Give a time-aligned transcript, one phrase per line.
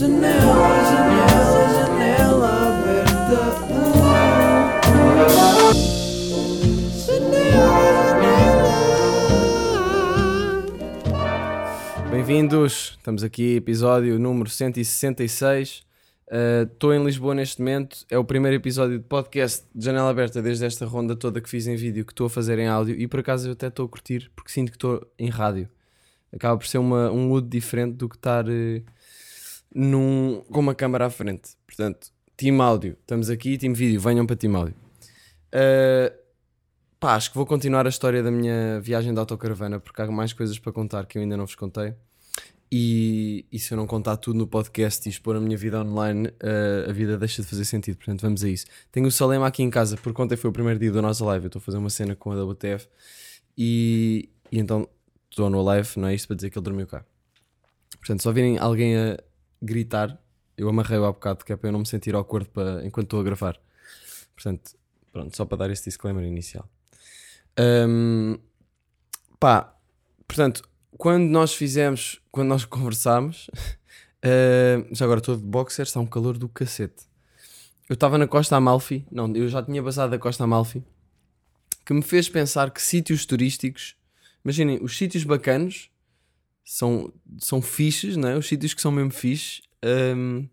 [0.00, 0.32] Janela,
[0.90, 3.40] janela, janela aberta.
[7.04, 7.70] Janela.
[12.10, 15.84] Bem-vindos, estamos aqui, episódio número 166.
[16.62, 20.64] Estou em Lisboa neste momento, é o primeiro episódio de podcast de janela aberta desde
[20.64, 23.20] esta ronda toda que fiz em vídeo, que estou a fazer em áudio e por
[23.20, 25.68] acaso eu até estou a curtir porque sinto que estou em rádio.
[26.32, 28.82] Acaba por ser uma, um mood diferente do que estar eh,
[29.74, 31.50] num, com uma câmera à frente.
[31.66, 34.74] Portanto, Team Áudio, estamos aqui, Team Vídeo, venham para Team Áudio.
[35.54, 36.14] Uh,
[36.98, 40.32] pá, acho que vou continuar a história da minha viagem de autocaravana porque há mais
[40.32, 41.94] coisas para contar que eu ainda não vos contei.
[42.72, 46.28] E, e, se eu não contar tudo no podcast e expor a minha vida online,
[46.28, 47.96] uh, a vida deixa de fazer sentido.
[47.96, 48.64] Portanto, vamos a isso.
[48.92, 51.46] Tenho o Salema aqui em casa, porque ontem foi o primeiro dia da nossa live.
[51.46, 52.86] Eu estou a fazer uma cena com a WTF
[53.58, 54.88] e, e então
[55.28, 57.04] estou no live, não é isto para dizer que ele dormiu cá.
[57.98, 59.18] Portanto, se ouvirem alguém a
[59.60, 60.18] gritar,
[60.56, 63.06] eu amarrei-o há bocado, que é para eu não me sentir ao acordo para, enquanto
[63.06, 63.60] estou a gravar.
[64.34, 64.72] Portanto,
[65.12, 66.68] pronto, só para dar este disclaimer inicial.
[67.58, 68.38] Um,
[69.38, 69.74] pá,
[70.26, 70.62] portanto,
[70.96, 73.48] quando nós fizemos, quando nós conversámos,
[74.24, 77.08] uh, já agora estou de boxer, está um calor do cacete.
[77.88, 80.84] Eu estava na Costa Amalfi, não, eu já tinha basado da Costa Amalfi,
[81.84, 83.96] que me fez pensar que sítios turísticos,
[84.44, 85.90] imaginem, os sítios bacanos
[86.70, 88.38] são, são fixes, não é?
[88.38, 90.48] os sítios que são mesmo fixes, um,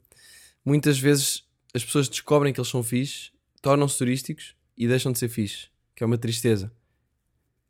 [0.66, 1.44] muitas vezes
[1.76, 6.04] as pessoas descobrem que eles são fixes, tornam-se turísticos e deixam de ser fixes, que
[6.04, 6.72] é uma tristeza.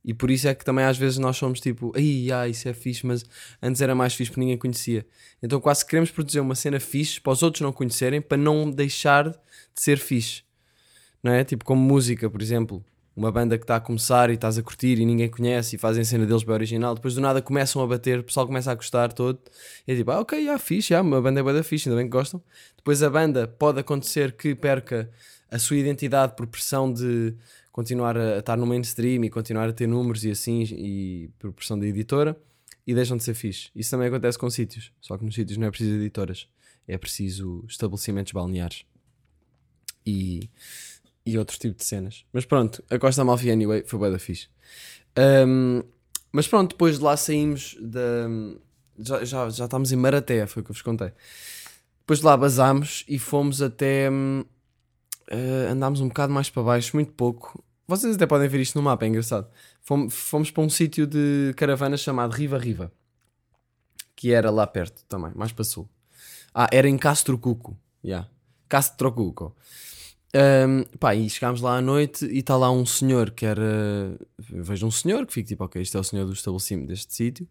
[0.02, 2.74] E por isso é que também às vezes nós somos tipo, ai, ah, isso é
[2.74, 3.26] fixe, mas
[3.62, 5.06] antes era mais fixe porque ninguém conhecia.
[5.44, 9.30] Então quase queremos produzir uma cena fixe para os outros não conhecerem, para não deixar
[9.30, 9.38] de
[9.76, 10.44] ser fixe.
[11.22, 11.44] Não é?
[11.44, 12.82] Tipo como música, por exemplo.
[13.18, 16.04] Uma banda que está a começar e estás a curtir e ninguém conhece e fazem
[16.04, 16.94] cena deles bem original.
[16.94, 19.40] Depois do nada começam a bater, o pessoal começa a gostar todo.
[19.88, 22.06] E é tipo, ah, ok, já fixe, já, uma banda é banda fixe, ainda bem
[22.06, 22.40] que gostam.
[22.76, 25.10] Depois a banda pode acontecer que perca
[25.50, 27.34] a sua identidade por pressão de
[27.72, 31.80] continuar a, estar no mainstream e continuar a ter números e assim, e por pressão
[31.80, 32.38] da editora,
[32.86, 33.72] e deixam de ser fixe.
[33.76, 36.48] Isso também acontece com sítios, só que nos sítios não é preciso editoras,
[36.88, 38.86] é preciso estabelecimentos balneares
[40.08, 40.50] e,
[41.28, 42.26] e outro tipo de cenas.
[42.32, 44.48] Mas pronto, a Costa Amalfi Anyway foi bem da fixe.
[45.18, 45.84] Um,
[46.32, 48.28] mas pronto, depois de lá saímos da.
[49.00, 51.12] Já, já, já estávamos em Maraté, foi o que eu vos contei.
[52.00, 54.10] Depois de lá basámos e fomos até.
[54.10, 58.84] Uh, andámos um bocado mais para baixo, muito pouco, vocês até podem ver isto no
[58.84, 59.48] mapa, é engraçado.
[59.82, 62.92] Fomos, fomos para um sítio de caravana chamado Riva Riva,
[64.14, 65.90] que era lá perto também, mais para sul.
[66.54, 67.78] Ah, era em Castro Cuco.
[68.04, 68.30] Yeah.
[68.68, 69.56] Castro Cuco.
[70.38, 74.16] Um, pá, e chegámos lá à noite e está lá um senhor que era.
[74.38, 77.48] Vejo um senhor que fica tipo, ok, este é o senhor do estabelecimento deste sítio.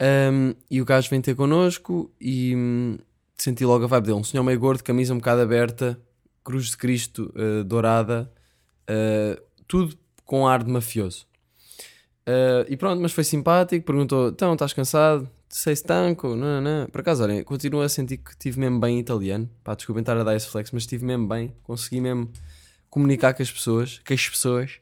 [0.00, 2.98] Um, e o gajo vem ter connosco e hum,
[3.36, 4.18] senti logo a vibe dele.
[4.18, 5.98] Um senhor meio gordo, camisa um bocado aberta,
[6.44, 8.30] cruz de Cristo uh, dourada.
[8.88, 11.26] Uh, tudo com ar de mafioso.
[12.28, 15.28] Uh, e pronto, mas foi simpático, perguntou: então, estás cansado?
[15.48, 16.34] Sei stanco?
[16.34, 16.86] Não, não.
[16.88, 19.48] Por acaso, olhem, continuo a sentir que estive mesmo bem italiano.
[19.62, 21.54] Pá, desculpem estar a dar esse flex, mas estive mesmo bem.
[21.62, 22.30] Consegui mesmo
[22.90, 24.80] comunicar com as pessoas, com as pessoas.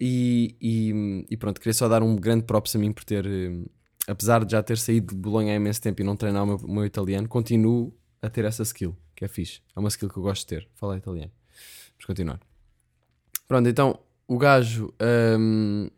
[0.00, 3.64] E, e, e pronto, queria só dar um grande props a mim por ter, eh,
[4.06, 6.58] apesar de já ter saído de Bolonha há imenso tempo e não treinar o meu,
[6.68, 7.92] meu italiano, continuo
[8.22, 9.60] a ter essa skill, que é fixe.
[9.74, 11.32] É uma skill que eu gosto de ter, falar italiano.
[11.92, 12.40] Vamos continuar.
[13.48, 13.98] Pronto, então
[14.28, 14.92] o gajo
[15.38, 15.88] um,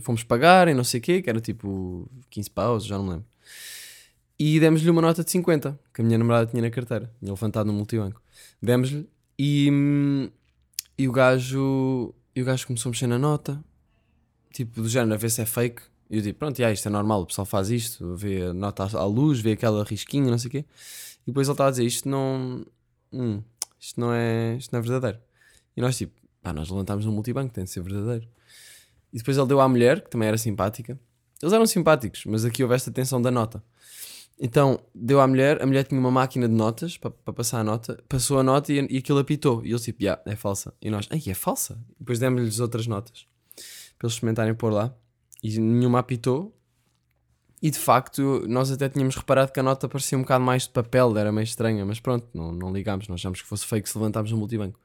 [0.00, 3.26] fomos pagar e não sei o quê, que era tipo 15 paus, já não lembro.
[4.38, 7.66] E demos-lhe uma nota de 50, que a minha namorada tinha na carteira, tinha levantado
[7.66, 8.20] no multibanco.
[8.60, 9.08] Demos-lhe
[9.38, 10.30] e, hum,
[10.98, 13.62] e o gajo e o gajo começou a mexer na nota,
[14.52, 15.82] tipo do género, a ver se é fake.
[16.10, 18.84] E eu digo, pronto, já, isto é normal, o pessoal faz isto, vê a nota
[18.96, 20.64] à luz, vê aquela risquinha, não sei o quê.
[21.22, 22.64] E depois ele estava a dizer, isto não.
[23.12, 23.40] Hum,
[23.80, 24.56] isto não é.
[24.56, 25.18] Isto não é verdadeiro.
[25.76, 28.28] E nós tipo, Pá, nós levantámos no multibanco, tem de ser verdadeiro.
[29.10, 31.00] E depois ele deu à mulher, que também era simpática.
[31.40, 33.64] Eles eram simpáticos, mas aqui houve esta tensão da nota.
[34.40, 38.02] Então deu à mulher, a mulher tinha uma máquina de notas para, passar a nota,
[38.08, 39.64] passou a nota e, e aquilo apitou.
[39.64, 40.74] E eles tipo, yeah, é falsa.
[40.82, 41.78] E nós, ai, é falsa?
[41.90, 43.26] E depois demos-lhes outras notas
[43.98, 44.94] para eles experimentarem pôr lá.
[45.42, 46.56] E nenhuma apitou.
[47.62, 50.70] E de facto, nós até tínhamos reparado que a nota parecia um bocado mais de
[50.70, 53.96] papel, era meio estranha, mas pronto, não, não ligámos, nós achámos que fosse fake se
[53.96, 54.78] levantámos no multibanco.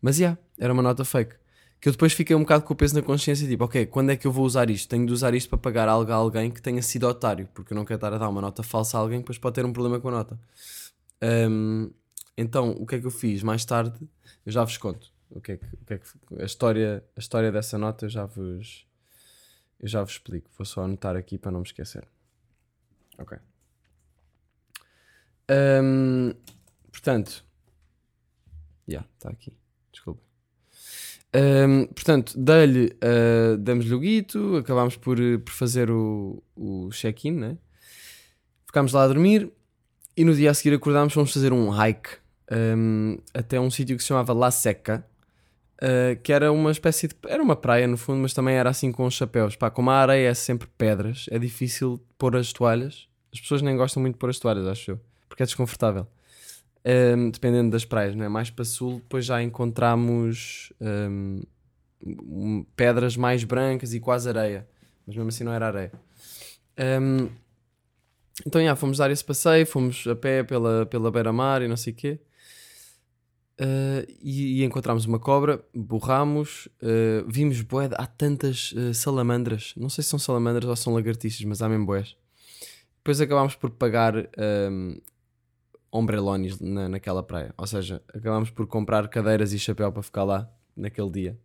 [0.00, 1.36] Mas já, yeah, era uma nota fake.
[1.82, 4.16] Que eu depois fiquei um bocado com o peso na consciência, tipo, ok, quando é
[4.16, 4.88] que eu vou usar isto?
[4.88, 7.76] Tenho de usar isto para pagar algo a alguém que tenha sido otário, porque eu
[7.76, 9.72] não quero estar a dar uma nota falsa a alguém que depois pode ter um
[9.72, 10.38] problema com a nota.
[11.50, 11.90] Um,
[12.38, 13.42] então, o que é que eu fiz?
[13.42, 13.98] Mais tarde,
[14.46, 15.12] eu já vos conto.
[15.28, 16.06] O que é que, que, é que
[16.40, 18.86] a, história, a história dessa nota eu já vos
[19.80, 20.48] eu já vos explico.
[20.56, 22.06] Vou só anotar aqui para não me esquecer.
[23.18, 23.36] Ok.
[25.48, 26.32] Ahm,
[26.92, 27.44] portanto,
[28.86, 29.52] já, está aqui.
[29.90, 30.31] Desculpa.
[31.34, 37.32] Ahm, portanto, dei-lhe, ah, damos-lhe o guito, acabámos por, eh, por fazer o, o check-in,
[37.32, 37.58] né?
[38.66, 39.50] Ficámos lá a dormir
[40.16, 42.10] e no dia a seguir acordámos, fomos fazer um hike
[42.50, 45.06] ahm, até um sítio que se chamava La Seca,
[45.80, 47.16] ah, que era uma espécie de.
[47.26, 49.56] Era uma praia no fundo, mas também era assim com os chapéus.
[49.56, 53.08] Pá, como a areia é sempre pedras, é difícil pôr as toalhas.
[53.32, 56.06] As pessoas nem gostam muito de pôr as toalhas, acho eu, porque é desconfortável.
[56.84, 58.28] Ahm, dependendo das praias, não é?
[58.28, 61.42] Mais para sul, depois já encontramos um,
[62.74, 64.68] pedras mais brancas e quase areia,
[65.06, 65.92] mas mesmo assim não era areia.
[66.76, 67.28] Ahm,
[68.46, 71.92] então, já, fomos dar esse passeio, fomos a pé pela, pela beira-mar e não sei
[71.92, 72.18] o quê.
[73.60, 79.88] Ah, e, e encontramos uma cobra, borramos, ah, vimos de- há tantas ah, salamandras, não
[79.88, 82.16] sei se são salamandras ou são lagartixas, mas há mesmo boés.
[82.98, 84.96] Depois acabámos por pagar ahm,
[85.92, 90.50] ombrelones na, naquela praia, ou seja, acabámos por comprar cadeiras e chapéu para ficar lá
[90.74, 91.38] naquele dia.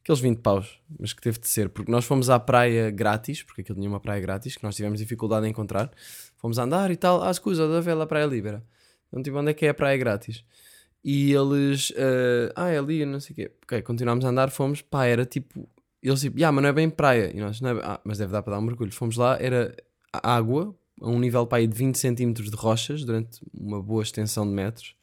[0.00, 3.60] Aqueles 20 paus, mas que teve de ser, porque nós fomos à praia grátis, porque
[3.60, 5.90] aquilo tinha uma praia grátis, que nós tivemos dificuldade em encontrar.
[6.36, 8.64] Fomos a andar e tal, ah, escusa, da vela praia libera.
[9.08, 10.44] Então, tipo, onde é que é a praia grátis?
[11.04, 13.52] E eles, eh, ah, é ali, não sei o quê.
[13.64, 15.68] Ok, continuámos a andar, fomos, pá, era tipo,
[16.02, 17.30] eles tipo, ah, mas não é bem praia.
[17.34, 18.92] E nós, não é ah, mas deve dar para dar um mergulho.
[18.92, 19.74] Fomos lá, era
[20.12, 24.46] água, a um nível para aí de 20 centímetros de rochas, durante uma boa extensão
[24.46, 24.94] de metros,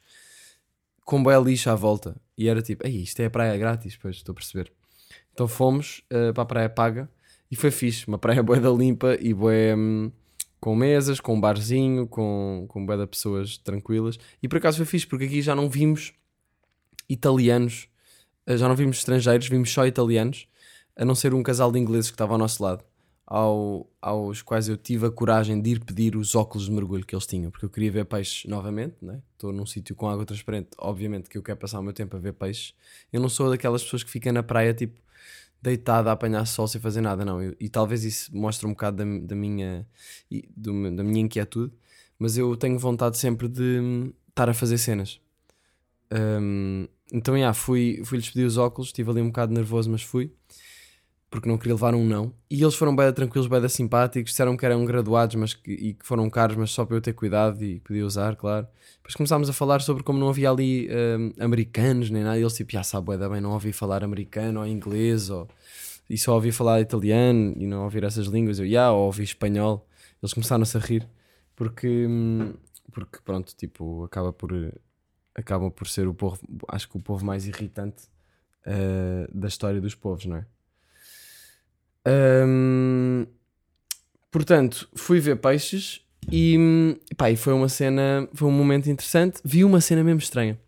[1.04, 2.16] com boé lixo à volta.
[2.36, 4.72] E era tipo, ei, isto é a praia grátis, pois, estou a perceber.
[5.32, 7.10] Então fomos eh, para a praia paga
[7.50, 9.74] e foi fixe, uma praia boa da limpa e boé
[10.60, 14.18] com mesas, com um barzinho, com, com bué de pessoas tranquilas.
[14.42, 16.12] E por acaso foi fixe, porque aqui já não vimos
[17.08, 17.88] italianos,
[18.46, 20.48] eh, já não vimos estrangeiros, vimos só italianos,
[20.96, 22.82] a não ser um casal de ingleses que estava ao nosso lado,
[23.26, 27.14] ao, aos quais eu tive a coragem de ir pedir os óculos de mergulho que
[27.14, 29.20] eles tinham, porque eu queria ver peixes novamente, né?
[29.32, 32.20] estou num sítio com água transparente, obviamente que eu quero passar o meu tempo a
[32.20, 32.74] ver peixes.
[33.12, 35.00] Eu não sou daquelas pessoas que ficam na praia tipo
[35.60, 37.42] deitada a apanhar sol sem fazer nada, não.
[37.42, 39.86] Eu- e talvez isso mostre um bocado da, da minha
[40.56, 41.72] do da minha inquietude,
[42.18, 45.20] mas eu tenho vontade sempre de hum, estar a fazer cenas.
[46.12, 50.32] Hum, então, já, fui, fui-lhes pedir os óculos, estive ali um bocado nervoso, mas fui,
[51.30, 52.32] porque não queria levar um não.
[52.50, 56.06] E eles foram bem tranquilos, bem simpáticos, disseram que eram graduados mas que, e que
[56.06, 58.66] foram caros, mas só para eu ter cuidado e podia usar, claro.
[58.96, 62.54] Depois começámos a falar sobre como não havia ali hum, americanos nem nada, e eles
[62.54, 65.48] tipo, já sabe, bem, não ouvi falar americano ou inglês, ou,
[66.08, 69.86] e só ouvi falar italiano e não ouvir essas línguas, eu, já, ou ouvi espanhol.
[70.22, 71.08] Eles começaram-se a rir,
[71.54, 72.54] porque, hum,
[72.92, 74.52] porque pronto, tipo, acaba por
[75.36, 78.08] acabam por ser o povo, acho que o povo mais irritante
[78.64, 80.46] eh, da história dos povos, não é?
[82.06, 83.26] Ahm,
[84.30, 89.40] portanto, fui ver peixes e, pá, foi uma cena, foi um momento interessante.
[89.44, 90.58] Vi uma cena mesmo estranha.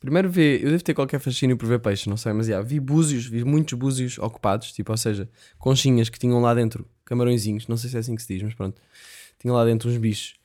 [0.00, 3.26] Primeiro vi, eu devo ter qualquer fascínio por ver peixes, não sei, mas vi búzios,
[3.26, 7.90] vi muitos búzios ocupados, tipo, ou seja, conchinhas que tinham lá dentro, camarõezinhos, não sei
[7.90, 8.80] se é assim que se diz, mas pronto,
[9.40, 10.36] tinham lá dentro uns bichos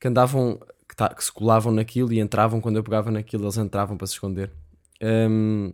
[0.00, 0.58] que andavam,
[0.88, 4.06] que, tá- que se colavam naquilo e entravam quando eu pegava naquilo, eles entravam para
[4.06, 4.50] se esconder.
[5.02, 5.70] Hum,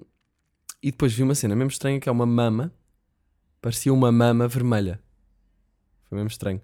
[0.82, 2.72] e depois vi uma cena mesmo estranha que é uma mama,
[3.60, 5.00] parecia uma mama vermelha.
[6.08, 6.60] Foi mesmo estranho.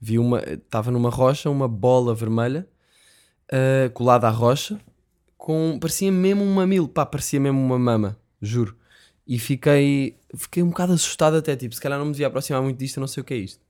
[0.00, 2.66] Vi uma, estava numa rocha, uma bola vermelha
[3.50, 4.78] ah, colada à rocha,
[5.36, 8.76] com parecia mesmo um mamilo, pá, parecia mesmo uma mama, juro.
[9.26, 12.78] E fiquei, fiquei um bocado assustado até, tipo, se calhar não me devia aproximar muito
[12.78, 13.60] disto, eu não sei o que é isto.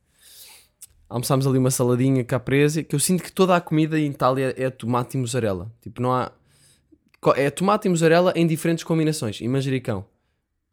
[1.08, 4.68] Almoçámos ali uma saladinha caprese, que eu sinto que toda a comida em Itália é
[4.70, 5.72] tomate e mussarela.
[5.80, 6.32] Tipo, não há...
[7.36, 9.40] É tomate e mussarela em diferentes combinações.
[9.40, 10.04] E manjericão.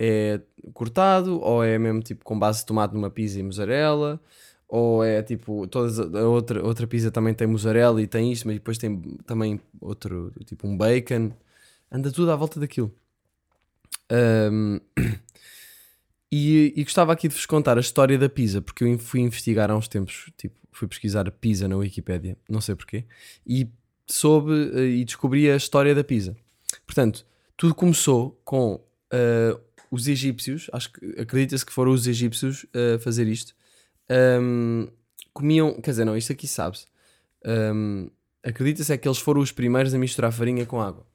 [0.06, 0.42] É
[0.74, 4.20] cortado, ou é mesmo tipo com base de tomate numa pizza e mussarela,
[4.68, 8.56] ou é tipo, todas a outra, outra pizza também tem mussarela e tem isto, mas
[8.56, 11.32] depois tem também outro, tipo um bacon.
[11.92, 12.94] Anda tudo à volta daquilo.
[14.10, 14.80] Ahm,
[16.32, 19.72] e, e gostava aqui de vos contar a história da pizza, porque eu fui investigar
[19.72, 23.06] há uns tempos, tipo, fui pesquisar pizza na Wikipédia, não sei porquê,
[23.48, 23.70] e
[24.08, 26.36] soube eh, e descobri a história da pizza.
[26.86, 29.56] Portanto, tudo começou com eh,
[29.94, 33.54] os egípcios, acho que acredita-se que foram os egípcios a fazer isto.
[34.10, 34.88] Ahm,
[35.32, 36.88] comiam, quer dizer, não, isto aqui sabe-se.
[37.46, 38.08] Ahm,
[38.42, 41.06] acredita-se é que eles foram os primeiros a misturar farinha com água.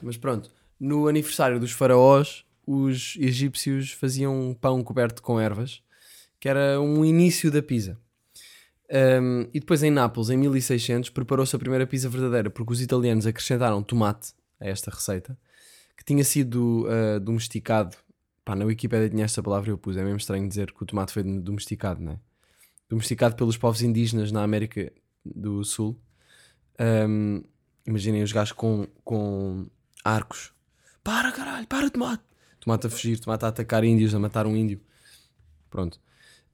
[0.00, 5.82] Mas pronto, no aniversário dos faraós, os egípcios faziam um pão coberto com ervas,
[6.38, 7.98] que era um início da pizza.
[9.20, 13.26] Um, e depois em Nápoles, em 1600, preparou-se a primeira pizza verdadeira, porque os italianos
[13.26, 15.36] acrescentaram tomate a esta receita,
[15.98, 17.96] que tinha sido uh, domesticado.
[18.44, 19.96] Pá, na Wikipédia tinha esta palavra e eu pus.
[19.96, 22.18] É mesmo estranho dizer que o tomate foi domesticado, não é?
[22.88, 24.90] Domesticado pelos povos indígenas na América
[25.24, 26.00] do Sul.
[26.80, 27.42] Um,
[27.84, 29.66] imaginem os gajos com, com
[30.04, 30.52] arcos.
[31.02, 32.22] Para caralho, para tomate.
[32.60, 34.80] Tomate a fugir, tomate a atacar índios, a matar um índio.
[35.68, 36.00] Pronto.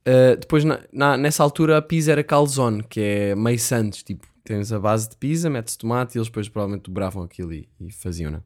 [0.07, 4.03] Uh, depois, na, na- nessa altura, a pizza era calzone, que é meio sandes.
[4.03, 7.69] Tipo, tens a base de pizza, metes tomate e eles depois provavelmente dobravam aquilo e,
[7.79, 8.43] e faziam, né?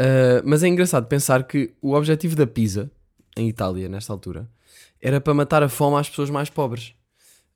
[0.00, 2.90] Uh, mas é engraçado pensar que o objetivo da pizza,
[3.36, 4.48] em Itália, nesta altura,
[4.98, 6.94] era para matar a fome às pessoas mais pobres.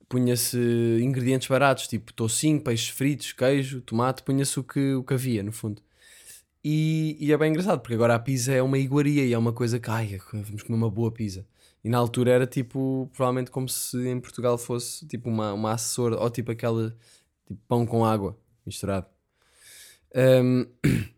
[0.07, 0.59] Punha-se
[1.01, 5.51] ingredientes baratos, tipo tocinho, peixes fritos, queijo, tomate, punha-se o que, o que havia, no
[5.51, 5.81] fundo.
[6.63, 9.51] E, e é bem engraçado, porque agora a pizza é uma iguaria e é uma
[9.51, 11.47] coisa que, ai, vamos comer uma boa pizza.
[11.83, 16.19] E na altura era tipo, provavelmente como se em Portugal fosse tipo uma, uma assessora,
[16.19, 16.95] ou tipo aquela,
[17.47, 19.07] tipo pão com água misturado.
[20.15, 20.65] Um,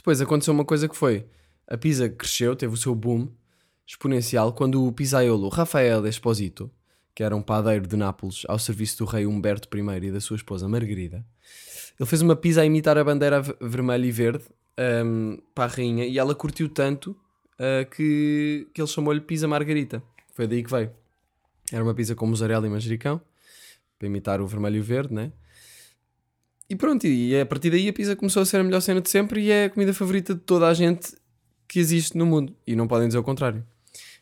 [0.00, 1.26] depois aconteceu uma coisa que foi,
[1.68, 3.28] a pizza cresceu, teve o seu boom
[3.86, 6.70] exponencial, quando o pizzaiolo Rafael Esposito,
[7.14, 10.36] que era um padeiro de Nápoles ao serviço do rei Humberto I e da sua
[10.36, 11.24] esposa Margarida,
[11.98, 14.44] ele fez uma pizza a imitar a bandeira vermelha e verde
[15.04, 20.02] um, para a rainha e ela curtiu tanto uh, que, que ele chamou-lhe pizza margarita.
[20.32, 20.90] Foi daí que veio.
[21.70, 23.20] Era uma pizza com mussarela e manjericão,
[23.98, 25.30] para imitar o vermelho e o verde, né?
[26.70, 29.10] E pronto, e a partir daí a pizza começou a ser a melhor cena de
[29.10, 31.12] sempre e é a comida favorita de toda a gente
[31.66, 32.54] que existe no mundo.
[32.64, 33.64] E não podem dizer o contrário.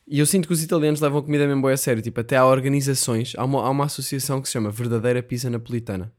[0.06, 2.00] E eu sinto que os italianos levam a comida mesmo bem a sério.
[2.02, 6.10] Tipo, até há organizações, há uma, há uma associação que se chama Verdadeira Pizza Napolitana.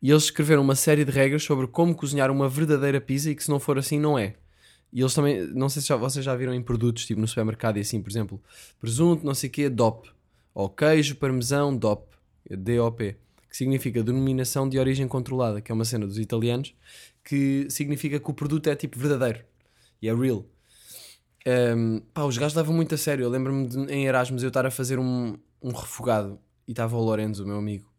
[0.00, 3.44] E eles escreveram uma série de regras sobre como cozinhar uma verdadeira pizza e que
[3.44, 4.34] se não for assim, não é.
[4.90, 7.76] E eles também, não sei se já- vocês já viram em produtos, tipo no supermercado
[7.76, 8.40] e assim, por exemplo,
[8.80, 10.08] presunto, não sei o quê, DOP.
[10.54, 12.06] Ou queijo, parmesão, DOP.
[12.50, 13.14] DOP.
[13.56, 16.74] Que significa Denominação de Origem Controlada, que é uma cena dos italianos,
[17.24, 19.42] que significa que o produto é tipo verdadeiro.
[20.02, 20.44] E é real.
[21.74, 23.22] Um, pá, os gajos levam muito a sério.
[23.24, 27.44] Eu lembro-me em Erasmus eu estar a fazer um, um refogado e estava o Lorenzo,
[27.44, 27.90] o meu amigo,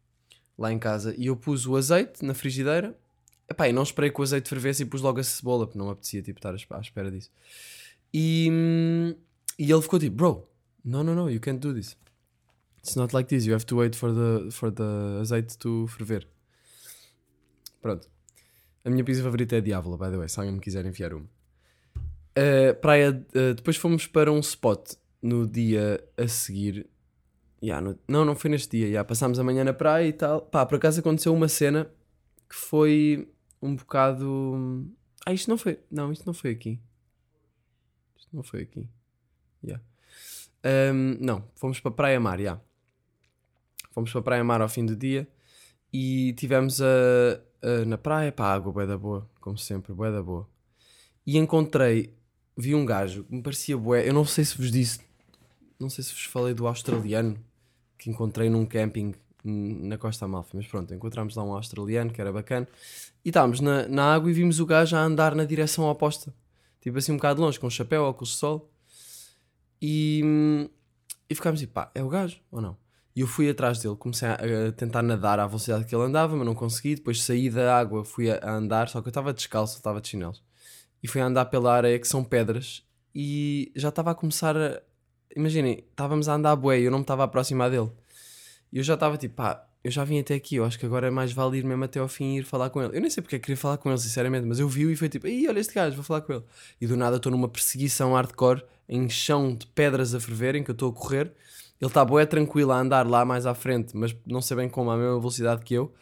[0.56, 2.96] lá em casa e eu pus o azeite na frigideira.
[3.50, 5.86] Epá, e não esperei que o azeite fervesse e pus logo a cebola, porque não
[5.86, 7.32] me apetecia tipo, estar à esp- à espera disso.
[8.14, 9.12] E, hum,
[9.58, 10.48] e ele ficou tipo, bro,
[10.84, 11.96] no, no, no, you can't do this.
[12.88, 16.24] It's not like this, you have to wait for the, for the azeite to ferver.
[17.82, 18.08] Pronto.
[18.82, 21.12] A minha pizza favorita é a Diavola, by the way, se alguém me quiser enviar
[21.12, 21.26] uma.
[22.38, 26.88] Uh, praia, uh, depois fomos para um spot no dia a seguir.
[27.62, 28.86] Yeah, no- não, não foi neste dia.
[28.86, 30.40] Yeah, passámos a manhã na praia e tal.
[30.40, 31.90] Pá, por acaso aconteceu uma cena
[32.48, 33.28] que foi
[33.60, 34.86] um bocado.
[35.26, 35.78] Ah, isto não foi.
[35.90, 36.80] Não, isto não foi aqui.
[38.16, 38.88] Isto não foi aqui.
[39.62, 39.84] Yeah.
[40.64, 42.62] Um, não, fomos para Praia Mar, yeah.
[43.98, 45.26] Fomos para Praia Mar ao fim do dia
[45.92, 46.86] e tivemos a,
[47.60, 50.48] a- na praia, pá, água bué da boa, como sempre, bué da boa.
[51.26, 52.14] E encontrei,
[52.56, 55.00] vi um gajo que me parecia bué, eu não sei se vos disse,
[55.80, 57.36] não sei se vos falei do australiano
[57.98, 62.32] que encontrei num camping na Costa Amalfi, mas pronto, encontramos lá um australiano que era
[62.32, 62.68] bacana
[63.24, 66.32] e estávamos na, na água e vimos o gajo a andar na direção oposta,
[66.80, 68.70] tipo assim um bocado longe, com um chapéu, óculos de sol
[69.82, 70.68] e,
[71.28, 72.76] e ficámos tipo, pá, é o gajo ou não?
[73.18, 74.34] E eu fui atrás dele, comecei a,
[74.68, 76.94] a tentar nadar à velocidade que ele andava, mas não consegui.
[76.94, 80.06] Depois saí da água, fui a, a andar, só que eu estava descalço, estava de
[80.06, 80.40] chinelos.
[81.02, 84.80] E fui a andar pela areia que são pedras e já estava a começar a.
[85.34, 87.90] Imaginem, estávamos a andar bué e eu não me estava a aproximar dele.
[88.72, 91.08] E eu já estava tipo, pá, eu já vim até aqui, eu acho que agora
[91.08, 92.96] é mais vale ir mesmo até ao fim e ir falar com ele.
[92.96, 94.94] Eu nem sei porque é que queria falar com ele, sinceramente, mas eu vi e
[94.94, 96.44] foi tipo, Ih, olha este gajo, vou falar com ele.
[96.80, 100.74] E do nada estou numa perseguição hardcore em chão de pedras a ferverem, que eu
[100.74, 101.32] estou a correr.
[101.80, 104.90] Ele está bué tranquilo a andar lá mais à frente, mas não sei bem como,
[104.90, 105.92] à mesma velocidade que eu.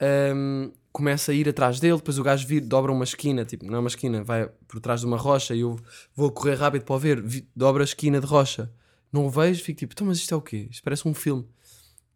[0.00, 3.76] Ahm, começa a ir atrás dele, depois o gajo vir, dobra uma esquina, tipo, não
[3.76, 5.76] é uma esquina, vai por trás de uma rocha e eu
[6.14, 8.70] vou correr rápido para o ver, vi- dobra a esquina de rocha.
[9.12, 10.68] Não o vejo, fico tipo, então, mas isto é o quê?
[10.70, 11.46] Isto parece um filme.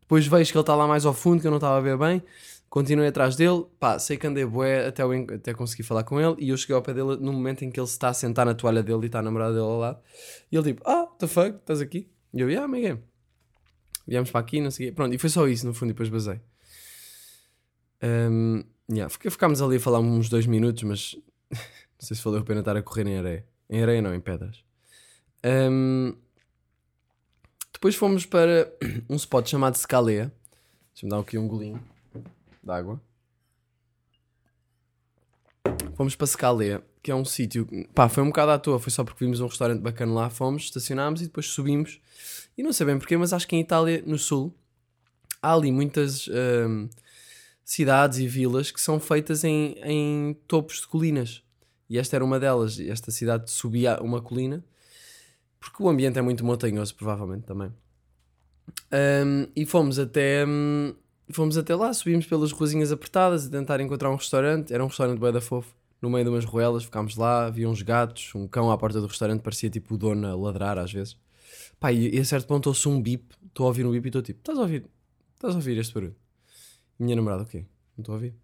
[0.00, 1.96] Depois vejo que ele está lá mais ao fundo, que eu não estava a ver
[1.96, 2.22] bem.
[2.68, 5.02] Continuei atrás dele, pá, sei que andei bué até,
[5.34, 6.36] até conseguir falar com ele.
[6.38, 8.44] E eu cheguei ao pé dele no momento em que ele se está a sentar
[8.46, 9.98] na toalha dele e está a namorada dele ao lado.
[10.50, 12.08] E ele tipo, ah, what the fuck, estás aqui?
[12.32, 12.98] E eu, yeah, Miguel.
[14.06, 14.90] Viemos para aqui, não sei.
[14.90, 16.40] Pronto, e foi só isso no fundo, e depois basei.
[18.02, 21.14] Um, yeah, ficámos ali a falar uns dois minutos, mas
[21.50, 23.46] não sei se valeu a pena estar a correr em areia.
[23.70, 24.64] Em areia não, em pedras.
[25.44, 26.14] Um,
[27.72, 28.72] depois fomos para
[29.08, 30.32] um spot chamado Scalea.
[30.92, 31.82] Deixa-me dar aqui um golinho
[32.62, 33.00] de água.
[35.94, 37.66] Fomos para Scalea, que é um sítio.
[37.94, 40.64] Pá, foi um bocado à toa, foi só porque vimos um restaurante bacana lá, fomos,
[40.64, 42.00] estacionámos e depois subimos.
[42.56, 44.54] E não sei bem porquê, mas acho que em Itália, no sul,
[45.40, 46.88] há ali muitas hum,
[47.64, 51.42] cidades e vilas que são feitas em, em topos de colinas.
[51.88, 52.78] E esta era uma delas.
[52.80, 54.64] Esta cidade subia uma colina,
[55.60, 57.72] porque o ambiente é muito montanhoso, provavelmente também.
[58.92, 60.44] Um, e fomos até.
[61.28, 64.72] e fomos até lá, subimos pelas ruazinhas apertadas a tentar encontrar um restaurante.
[64.72, 66.84] Era um restaurante bué da fofo, no meio de umas ruelas.
[66.84, 70.26] Ficámos lá, havia uns gatos, um cão à porta do restaurante, parecia tipo o dono
[70.26, 71.16] a ladrar às vezes.
[71.78, 74.20] Pá, e, a certo ponto ouço um bip, estou a ouvir um bip e estou
[74.20, 74.86] tipo: estás a ouvir?
[75.34, 76.16] Estás a ouvir este barulho?
[76.98, 77.64] Minha namorada, o quê?
[77.96, 78.34] Não estou a ouvir.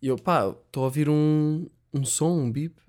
[0.00, 2.80] E eu, pá, estou a ouvir um, um som, um bip.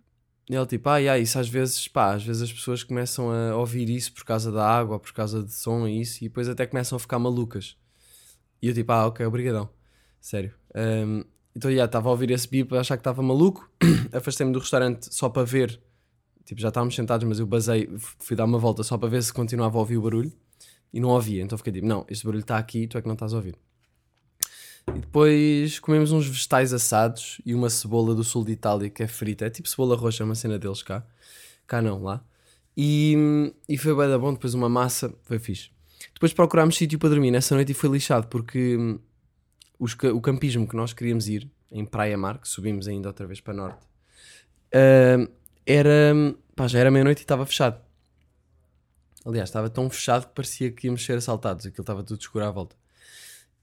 [0.49, 3.55] E ela tipo, ah, yeah, isso às vezes, pá, às vezes as pessoas começam a
[3.55, 6.65] ouvir isso por causa da água, por causa de som e isso, e depois até
[6.65, 7.77] começam a ficar malucas.
[8.61, 9.69] E eu tipo, ah, ok, obrigadão.
[10.19, 10.53] Sério.
[10.75, 11.23] Um,
[11.55, 13.69] então, já, estava a ouvir esse bip, achar que estava maluco.
[14.11, 15.79] Afastei-me do restaurante só para ver.
[16.45, 19.31] Tipo, já estávamos sentados, mas eu basei, fui dar uma volta só para ver se
[19.31, 20.31] continuava a ouvir o barulho.
[20.91, 23.13] E não ouvia, então fiquei tipo, não, este barulho está aqui, tu é que não
[23.13, 23.55] estás a ouvir.
[24.87, 29.07] E depois comemos uns vegetais assados e uma cebola do sul de Itália que é
[29.07, 29.45] frita.
[29.45, 31.05] É tipo cebola roxa, é uma cena deles cá.
[31.65, 32.23] Cá não, lá.
[32.75, 33.15] E,
[33.69, 34.33] e foi bem da bom.
[34.33, 35.69] Depois uma massa, foi fixe.
[36.13, 38.99] Depois procurámos sítio para dormir nessa noite e foi lixado porque hum,
[39.83, 43.41] os o campismo que nós queríamos ir, em Praia Mar, que subimos ainda outra vez
[43.41, 43.85] para norte,
[44.73, 45.27] hum,
[45.65, 46.13] era.
[46.55, 47.79] pá, já era meia-noite e estava fechado.
[49.25, 51.65] Aliás, estava tão fechado que parecia que íamos ser assaltados.
[51.65, 52.75] Aquilo estava tudo escuro à volta.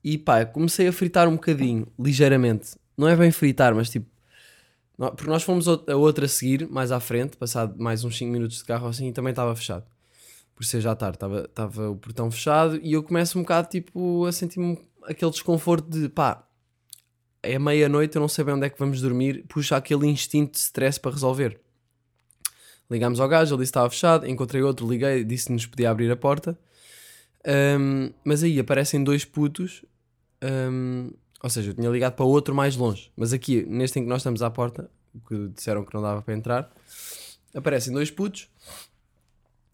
[0.03, 2.75] E pá, comecei a fritar um bocadinho, ligeiramente.
[2.97, 4.07] Não é bem fritar, mas tipo.
[4.97, 8.59] Porque nós fomos a outra a seguir, mais à frente, passado mais uns 5 minutos
[8.59, 9.85] de carro assim, e também estava fechado.
[10.55, 14.27] Por ser já tarde, estava- estava o portão fechado e eu começo um bocado tipo
[14.27, 16.47] a sentir-me aquele desconforto de pá,
[17.42, 20.59] é meia-noite, eu não sei bem onde é que vamos dormir, puxa aquele instinto de
[20.59, 21.61] stress para resolver.
[22.90, 25.90] Ligámos ao gajo, ele disse que estava fechado, encontrei outro, liguei, disse que nos podia
[25.90, 26.59] abrir a porta.
[27.47, 29.85] Ahm, mas aí aparecem dois putos,
[30.42, 31.11] ahm,
[31.42, 34.21] ou seja, eu tinha ligado para outro mais longe, mas aqui, neste em que nós
[34.21, 34.90] estamos à porta,
[35.26, 36.71] que disseram que não dava para entrar,
[37.54, 38.49] aparecem dois putos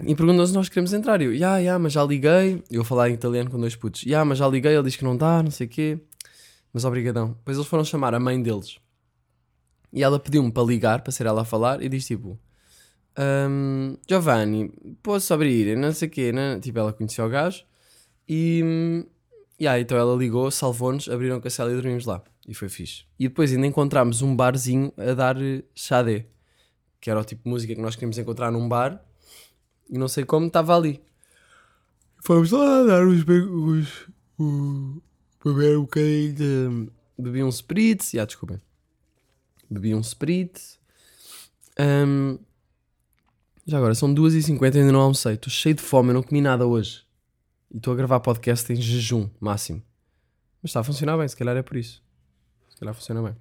[0.04, 1.20] e perguntam se nós queremos entrar.
[1.22, 2.62] Eu, ya, ya, mas já liguei.
[2.70, 4.74] Eu falar em italiano com dois putos, ya, mas já liguei.
[4.74, 5.98] Ele diz que não dá, não sei o quê,
[6.72, 7.28] mas obrigadão.
[7.28, 8.78] Depois eles foram chamar a mãe deles
[9.92, 12.38] e ela pediu-me para ligar, para ser ela a falar, e diz tipo.
[13.16, 14.70] "Ahm, Giovanni,
[15.02, 15.74] posso abrir?
[15.76, 16.60] Não sei o quê, né?
[16.60, 17.64] Tipo, ela conhecia o gajo
[18.28, 19.06] e.
[19.58, 22.22] Yeah, então ela ligou, salvou-nos, abriram a cancela e dormimos lá.
[22.46, 23.04] E foi fixe.
[23.18, 25.36] E depois ainda encontramos um barzinho a dar
[25.74, 26.26] xadé,
[27.00, 29.02] que era o tipo de música que nós queríamos encontrar num bar
[29.90, 31.02] e não sei como estava ali.
[32.24, 33.22] Fomos lá dar os.
[34.38, 35.00] o-
[35.44, 36.92] beber um bocadinho de.
[37.18, 38.60] Bebi um spritz, já desculpem.
[39.70, 40.78] Bebi um spritz.
[41.78, 42.38] Ahm,
[43.66, 45.34] já agora, são 2h50 e ainda não almocei.
[45.34, 47.04] Estou cheio de fome, eu não comi nada hoje.
[47.72, 49.82] E estou a gravar podcast em jejum máximo.
[50.62, 52.02] Mas está a funcionar bem, se calhar é por isso.
[52.70, 53.36] Se calhar funciona bem.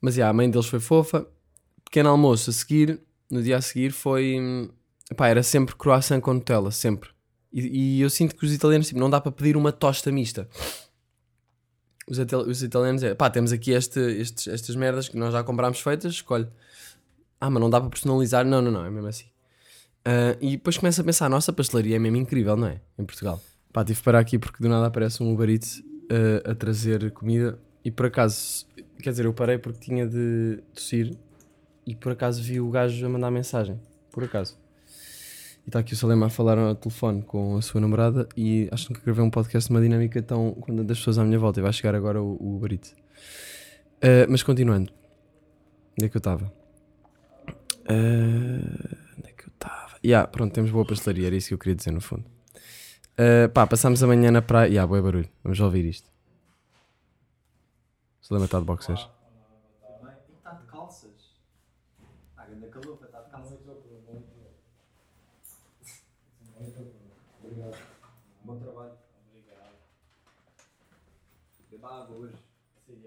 [0.00, 1.26] Mas já, a mãe deles foi fofa.
[1.84, 4.36] Pequeno almoço a seguir, no dia a seguir foi.
[5.16, 7.10] Pá, era sempre croissant com Nutella, sempre.
[7.52, 10.48] E, e eu sinto que os italianos, tipo, não dá para pedir uma tosta mista.
[12.08, 15.80] Os, os italianos é, pá, temos aqui este, estes, estas merdas que nós já comprámos
[15.80, 16.48] feitas, escolhe.
[17.40, 18.44] Ah, mas não dá para personalizar?
[18.44, 19.26] Não, não, não, é mesmo assim.
[20.04, 22.80] Ah, e depois começa a pensar, nossa pastelaria é mesmo incrível, não é?
[22.98, 23.40] Em Portugal.
[23.72, 27.10] Pá, tive que parar aqui porque do nada aparece um Uber Eats ah, a trazer
[27.12, 28.66] comida e por acaso,
[29.02, 31.16] quer dizer, eu parei porque tinha de tossir
[31.86, 33.80] e por acaso vi o gajo a mandar mensagem.
[34.10, 34.58] Por acaso.
[35.64, 38.88] E está aqui o Salema a falar ao telefone com a sua namorada e acho
[38.88, 41.72] que gravei um podcast numa dinâmica tão com tantas pessoas à minha volta e vai
[41.72, 42.94] chegar agora o, o Uber Eats.
[44.02, 44.92] Ah, mas continuando.
[45.92, 46.52] Onde é que eu estava?
[47.88, 49.98] Ah, onde é que eu estava?
[50.04, 52.24] Yeah, pronto, temos boa pastelaria, era isso que eu queria dizer no fundo.
[53.18, 54.68] Ah, pá, passámos a manhã na praia.
[54.68, 56.10] Yeah, boa barulho, vamos ouvir isto.
[58.22, 59.08] Salema está de boxers.
[59.82, 60.14] Também.
[60.28, 61.10] E está de calças.
[62.30, 63.58] Está grande calor para estar de calças.
[67.42, 67.76] Obrigado.
[68.44, 68.92] Bom trabalho.
[69.28, 69.74] Obrigado.
[71.70, 72.36] Beba água hoje.
[72.86, 73.02] Sim,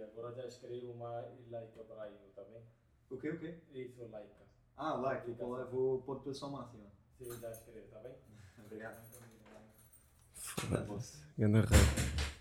[0.74, 2.62] escrevi uma laica para ele, tá bem?
[3.10, 3.56] O quê, o quê?
[3.74, 4.44] Isso, laica.
[4.78, 5.28] Ah, like.
[5.28, 6.84] Vou, pôr- vou pôr pontuação máxima.
[7.18, 8.14] Sim, já escrevi, tá bem?
[8.66, 8.98] Obrigado.
[11.38, 11.80] Ganda rei.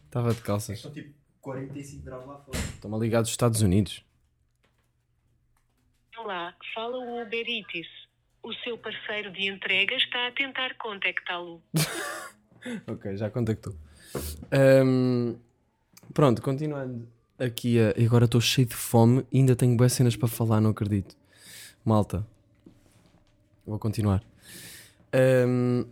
[0.04, 0.76] Estava de calças.
[0.76, 2.58] Estão tipo 45 graus lá fora.
[2.58, 4.04] Estão-me a ligar dos Estados Unidos.
[6.18, 7.88] Olá, fala o Uber Eats.
[8.42, 11.62] O seu parceiro de entrega está a tentar contactá-lo.
[12.86, 13.74] Ok, já contactou.
[14.52, 15.34] Ahm,
[16.14, 17.08] pronto, continuando
[17.44, 17.78] aqui.
[17.78, 21.16] a- agora estou cheio de fome e ainda tenho boas cenas para falar, não acredito.
[21.85, 22.26] Malta,
[23.66, 24.22] vou continuar.
[25.12, 25.85] Ahm,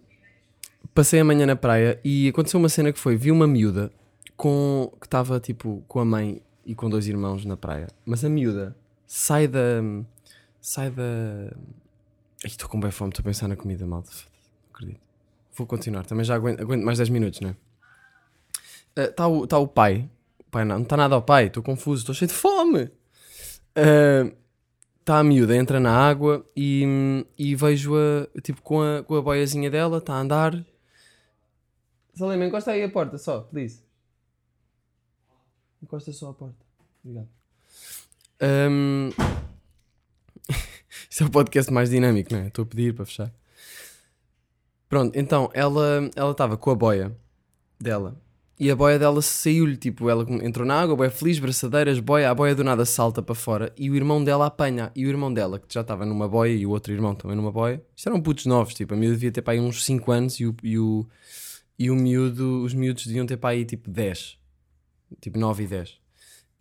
[0.95, 3.91] passei a manhã na praia e aconteceu uma cena que foi: vi uma miúda
[4.37, 8.29] com, que estava tipo com a mãe e com dois irmãos na praia, mas a
[8.29, 9.83] miúda sai da.
[10.61, 11.03] sai da.
[12.45, 14.11] Estou com bem fome, estou a pensar na comida, malta.
[14.11, 15.01] Não acredito.
[15.55, 17.57] Vou continuar, também já aguento, aguento mais 10 minutos, não é?
[19.05, 19.95] Está o, tá o pai.
[19.95, 20.11] O pai
[20.53, 22.91] não, não está nada ao pai, estou confuso, estou cheio de fome.
[25.01, 26.85] Está a miúda, entra na água e,
[27.39, 30.65] e vejo-a tipo com a, com a boiazinha dela, está a andar.
[32.15, 33.83] Salema, encosta aí a porta só, please.
[35.83, 36.65] Encosta só a porta.
[37.03, 37.29] Obrigado.
[38.41, 39.11] Ahm,
[41.09, 42.49] Isto é o podcast mais dinâmico, não é?
[42.49, 43.33] Estou a pedir para fechar.
[44.89, 47.17] Pronto, então ela estava com a boia
[47.81, 48.21] dela
[48.61, 52.35] e a boia dela saiu-lhe, tipo, ela entrou na água, boia feliz, braçadeiras, boia, a
[52.35, 54.93] boia do nada salta para fora e o irmão dela apanha.
[54.95, 57.51] E o irmão dela, que já estava numa boia e o outro irmão também numa
[57.51, 60.39] boia, isto eram putos novos, tipo, a miúda devia ter para aí uns 5 anos
[60.39, 61.07] e o, e o,
[61.79, 64.37] e o miúdo, os miúdos deviam ter para aí tipo 10,
[65.23, 65.99] tipo 9 e 10.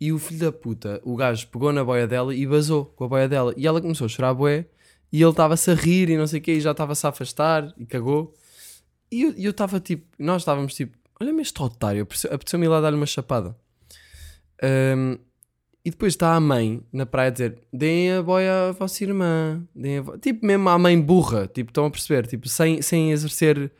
[0.00, 3.08] E o filho da puta, o gajo pegou na boia dela e vazou com a
[3.08, 3.52] boia dela.
[3.58, 4.64] E ela começou a chorar bué
[5.12, 7.74] e ele estava-se a rir e não sei o quê e já estava-se a afastar
[7.76, 8.32] e cagou.
[9.12, 12.96] E eu estava tipo, nós estávamos tipo, olha-me este otário, apeteceu- apeteceu-me ir lá dar-lhe
[12.96, 13.56] uma chapada.
[14.62, 15.18] Ahm,
[15.84, 19.62] e depois está a mãe na praia a dizer: deem a boia à vossa irmã.
[19.74, 23.12] Deem a vo-" Tipo, mesmo a mãe burra, tipo, estão a perceber, tipo, sem, sem
[23.12, 23.72] exercer.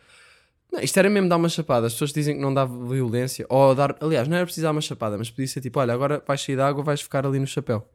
[0.73, 1.87] Não, isto era mesmo dar uma chapada.
[1.87, 3.45] As pessoas dizem que não dá violência.
[3.49, 3.97] Ou dar.
[4.01, 6.57] Aliás, não era preciso dar uma chapada, mas podia ser tipo: olha, agora vais sair
[6.57, 7.87] da água, vais ficar ali no chapéu.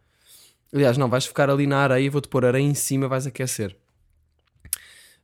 [0.73, 3.75] Aliás, não, vais ficar ali na areia, vou-te pôr areia em cima, vais aquecer.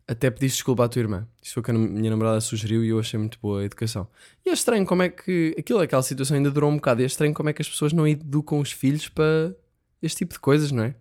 [0.07, 1.27] Até pediste desculpa à tua irmã.
[1.41, 4.07] Isto foi o que a minha namorada sugeriu e eu achei muito boa a educação.
[4.45, 5.55] E é estranho como é que.
[5.57, 7.01] Aquilo, aquela situação ainda durou um bocado.
[7.01, 9.55] E é estranho como é que as pessoas não educam os filhos para
[10.01, 10.95] este tipo de coisas, não é?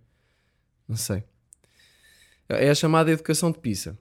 [0.86, 1.24] Não sei.
[2.48, 3.98] É a chamada educação de pizza.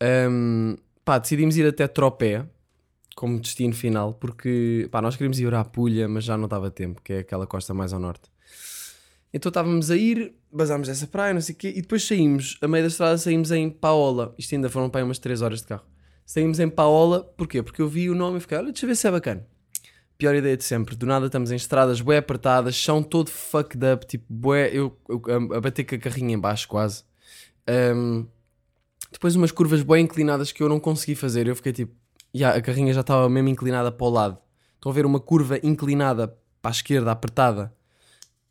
[0.00, 2.46] Ahm, pá, decidimos ir até Tropé
[3.14, 7.00] como destino final, porque pá, nós queríamos ir à Pulha, mas já não dava tempo,
[7.02, 8.30] que é aquela costa mais ao norte.
[9.36, 12.66] Então estávamos a ir, basámos essa praia, não sei o quê, e depois saímos, a
[12.66, 14.34] meio da estrada saímos em Paola.
[14.38, 15.84] Isto ainda foram para aí umas 3 horas de carro.
[16.24, 17.62] Saímos em Paola, porquê?
[17.62, 19.46] Porque eu vi o nome e fiquei, olha, deixa eu ver se é bacana.
[20.16, 20.96] Pior ideia de sempre.
[20.96, 25.20] Do nada estamos em estradas bué apertadas, chão todo fucked up, tipo bué, eu, eu
[25.52, 27.04] a, a bater com a carrinha em baixo quase.
[27.66, 28.24] Ahm,
[29.12, 31.46] depois umas curvas bem inclinadas que eu não consegui fazer.
[31.46, 31.94] Eu fiquei tipo,
[32.34, 34.38] "Ya, a carrinha já estava mesmo inclinada para o lado.
[34.76, 36.28] Estão a ver uma curva inclinada
[36.62, 37.76] para a esquerda, apertada.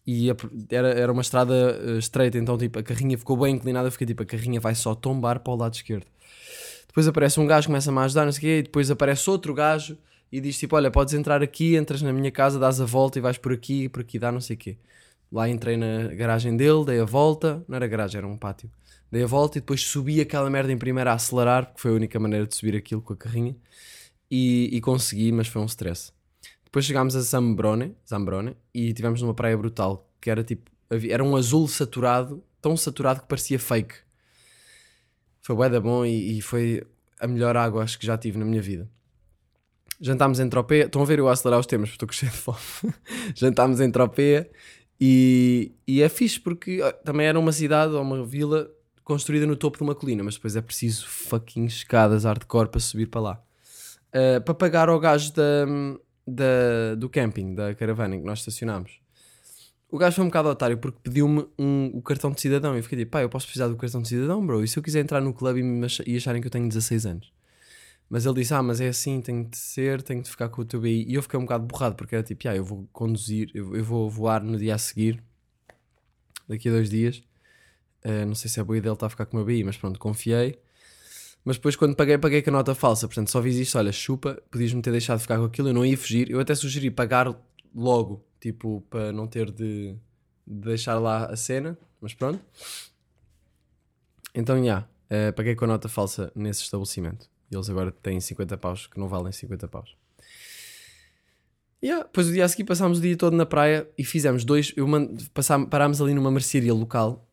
[0.06, 0.36] E a-
[0.70, 3.90] era, era uma estrada eh, estreita, então tipo, a carrinha ficou bem inclinada.
[3.92, 6.06] Fiquei tipo, a carrinha vai só tombar para o lado esquerdo.
[6.88, 9.54] Depois aparece um gajo, começa-me a ajudar, não sei o quê, e depois aparece outro
[9.54, 9.98] gajo
[10.32, 13.22] e diz tipo: Olha, podes entrar aqui, entras na minha casa, dás a volta e
[13.22, 14.78] vais por aqui, por aqui dá não sei o quê.
[15.32, 18.70] Lá entrei na garagem dele, dei a volta, não era garagem, era um pátio.
[19.12, 21.96] Dei a volta e depois subi aquela merda em primeira a acelerar, porque foi a
[21.96, 23.56] única maneira de subir aquilo com a carrinha.
[24.32, 26.12] E, e consegui, mas foi um stress.
[26.76, 30.70] Depois chegámos a Zambrone, Zambrone e tivemos numa praia brutal, que era tipo,
[31.10, 33.96] era um azul saturado, tão saturado que parecia fake.
[35.40, 36.86] Foi bué da bom e, e foi
[37.18, 38.90] a melhor água acho que já tive na minha vida.
[40.02, 42.42] Jantámos em Tropea, estão a ver eu a acelerar os temas, porque estou com de
[42.42, 42.94] fome.
[43.34, 44.52] Jantámos em Tropea
[45.00, 48.70] e, e é fixe porque também era uma cidade ou uma vila
[49.02, 53.06] construída no topo de uma colina, mas depois é preciso fucking escadas hardcore para subir
[53.06, 53.42] para lá.
[54.10, 55.66] Uh, para pagar ao gajo da,
[56.28, 59.00] da- do camping, da caravana em que nós estacionámos.
[59.90, 62.74] O gajo foi um bocado otário porque pediu-me um- o cartão de cidadão.
[62.76, 64.64] E eu fiquei tipo, pá, eu posso precisar do cartão de cidadão, bro?
[64.64, 65.62] E se eu quiser entrar no clube
[66.06, 67.32] e, acharem que eu tenho 16 anos?
[68.10, 70.66] Mas ele disse, ah, mas é assim, tem de ser, tenho de ficar com o
[70.66, 71.06] teu BI.
[71.08, 73.84] E eu fiquei um bocado borrado porque era tipo, ah, eu vou conduzir, eu, eu
[73.84, 75.24] vou voar no dia a seguir,
[76.48, 77.24] daqui a dois dias.
[78.04, 79.64] Uh, não sei se é boa ideia ele estar a ficar com o meu BI,
[79.64, 80.60] mas pronto, confiei.
[81.46, 83.08] Mas depois, quando paguei, paguei com a nota falsa.
[83.08, 85.86] Portanto, só fiz isto: olha, chupa, podias-me ter deixado de ficar com aquilo, eu não
[85.86, 86.30] ia fugir.
[86.32, 87.34] Eu até sugeri pagar
[87.74, 89.94] logo, tipo, para não ter de,
[90.46, 92.40] de deixar lá a cena, mas pronto.
[94.34, 97.30] Então, já, eh, paguei com a nota falsa nesse estabelecimento.
[97.52, 99.96] E eles agora têm 50 paus que não valem 50 paus.
[101.84, 104.74] Yeah, depois o dia a seguir passámos o dia todo na praia e fizemos dois.
[104.76, 107.30] Eu mand- passá- parámos ali numa mercearia local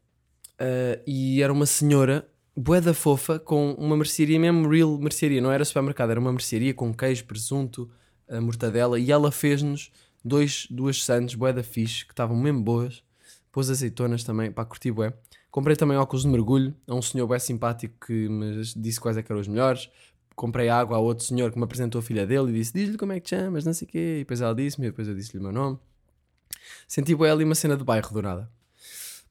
[0.59, 5.65] eh, e era uma senhora bué fofa com uma mercearia mesmo real mercearia, não era
[5.65, 7.91] supermercado, era uma mercearia com queijo, presunto,
[8.29, 9.91] a mortadela e ela fez-nos
[10.25, 13.03] dois, duas sandes bué da fixe que estavam mesmo boas,
[13.51, 15.13] pôs azeitonas também, para curtir bué.
[15.51, 19.23] Comprei também óculos de mergulho a um senhor bué simpático que me disse quais é
[19.23, 19.91] que eram os melhores.
[20.35, 23.13] Comprei água a outro senhor que me apresentou a filha dele e disse: Diz-lhe como
[23.13, 24.15] é que te chamas, não sei o quê.
[24.17, 25.79] E depois ela disse-me, e depois eu disse-lhe o meu nome.
[26.89, 28.51] Senti bué ali uma cena de bairro do nada.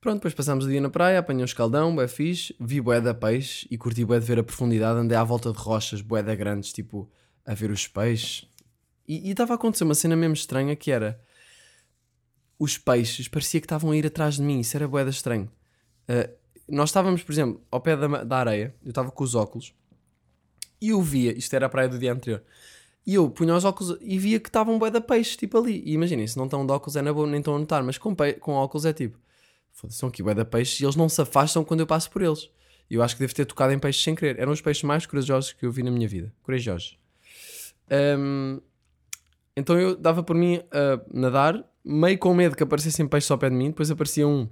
[0.02, 3.14] Pronto, depois passámos o dia na praia, apanhei um escaldão, bué fixe, vi bué da
[3.14, 6.34] peixe e curti bué de ver a profundidade, andei à volta de rochas bué da
[6.34, 7.08] grandes, tipo,
[7.46, 8.50] a ver os peixes.
[9.08, 11.22] E estava a acontecer uma cena mesmo estranha que era,
[12.58, 15.52] os peixes parecia que estavam a ir atrás de mim, isso era bué da estranho.
[16.10, 16.34] Uh,
[16.68, 19.72] nós estávamos, por exemplo, ao pé da, da areia, eu estava com os óculos,
[20.82, 22.42] e eu via, isto era a praia do dia anterior,
[23.06, 25.84] E eu punha os óculos e via que estavam um bué de peixe, tipo ali.
[25.86, 28.00] E imaginem, se não estão de óculos é na boa, nem estão a notar, mas
[28.00, 29.20] com, com óculos é tipo,
[29.74, 32.50] foda-se, são aqui de peixe e eles não se afastam quando eu passo por eles.
[32.90, 34.38] E eu acho que devo ter tocado em peixes sem querer.
[34.38, 36.34] Eram os peixes mais corajosos que eu vi na minha vida.
[36.44, 36.98] Corajosos.
[37.90, 38.60] Ahm,
[39.56, 43.50] então eu dava por mim a nadar, meio com medo que aparecessem peixes ao pé
[43.50, 44.50] de mim, depois aparecia um.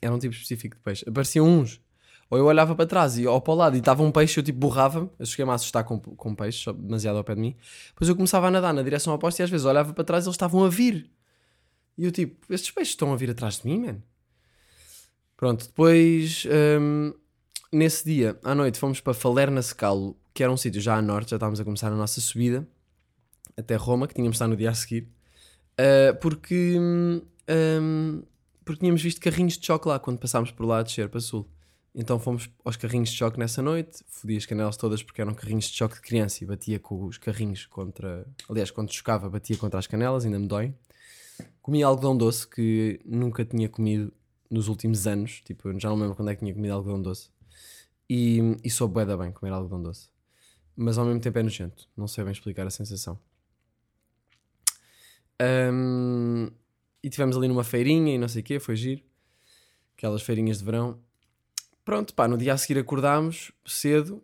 [0.00, 1.04] Era um tipo específico de peixe.
[1.08, 1.80] Apareciam uns.
[2.28, 4.42] Ou eu olhava para trás e ou para o lado e estava um peixe, eu
[4.42, 5.10] tipo borrava-me.
[5.18, 7.54] Eu cheguei-me a assustar com, com peixe, só demasiado ao pé de mim.
[7.88, 10.28] Depois eu começava a nadar na direção oposta e às vezes olhava para trás e
[10.28, 11.10] eles estavam a vir.
[11.96, 14.02] E eu tipo, estes peixes estão a vir atrás de mim, man.
[15.42, 16.46] Pronto, depois
[16.80, 17.12] hum,
[17.72, 21.30] nesse dia à noite fomos para Falerna Secalo, que era um sítio já a norte,
[21.30, 22.64] já estávamos a começar a nossa subida
[23.56, 25.08] até Roma, que tínhamos de estar no dia a seguir,
[25.80, 28.22] uh, porque, hum,
[28.64, 31.50] porque tínhamos visto carrinhos de choque lá quando passámos por lá a descer para sul.
[31.92, 35.64] Então fomos aos carrinhos de choque nessa noite, fodi as canelas todas porque eram carrinhos
[35.64, 38.24] de choque de criança e batia com os carrinhos contra.
[38.48, 40.72] Aliás, quando chocava, batia contra as canelas, ainda me dói.
[41.60, 44.12] Comi algodão doce que nunca tinha comido
[44.52, 47.30] nos últimos anos, tipo, eu já não lembro quando é que tinha comido algodão doce.
[48.08, 50.10] E, e soube bué da bem comer algodão doce.
[50.76, 53.18] Mas ao mesmo tempo é nojento, não sei bem explicar a sensação.
[55.40, 56.48] Ahm,
[57.02, 59.02] e tivemos ali numa feirinha e não sei o quê, foi giro.
[59.96, 61.00] Aquelas feirinhas de verão.
[61.84, 64.22] Pronto, pá, no dia a seguir acordámos cedo,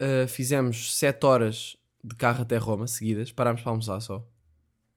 [0.00, 4.26] ah, fizemos 7 horas de carro até Roma, seguidas, parámos para almoçar só.